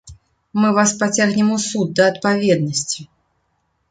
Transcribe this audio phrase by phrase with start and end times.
[0.59, 2.99] Мы вас пацягнем у суд да адпаведнасці.